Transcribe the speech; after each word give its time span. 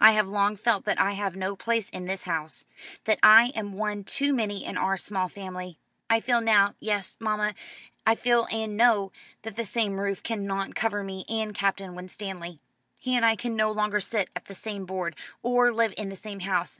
I 0.00 0.12
have 0.12 0.28
long 0.28 0.56
felt 0.56 0.84
that 0.84 1.00
I 1.00 1.14
have 1.14 1.34
no 1.34 1.56
place 1.56 1.90
in 1.90 2.04
this 2.06 2.22
house 2.22 2.66
that 3.04 3.18
I 3.20 3.48
am 3.56 3.72
one 3.72 4.04
too 4.04 4.32
many 4.32 4.64
in 4.64 4.76
our 4.78 4.96
small 4.96 5.26
family. 5.26 5.76
I 6.08 6.20
feel 6.20 6.40
now 6.40 6.76
yes, 6.78 7.16
mamma, 7.18 7.54
I 8.06 8.14
feel 8.14 8.46
and 8.52 8.76
know 8.76 9.10
that 9.42 9.56
the 9.56 9.64
same 9.64 9.98
roof 9.98 10.22
cannot 10.22 10.76
cover 10.76 11.02
me 11.02 11.24
and 11.28 11.52
Captain 11.52 11.96
Winstanley. 11.96 12.60
He 13.00 13.16
and 13.16 13.24
I 13.26 13.34
can 13.34 13.56
no 13.56 13.72
longer 13.72 13.98
sit 13.98 14.30
at 14.36 14.44
the 14.44 14.54
same 14.54 14.86
board, 14.86 15.16
or 15.42 15.72
live 15.72 15.94
in 15.96 16.10
the 16.10 16.16
same 16.16 16.38
house. 16.38 16.78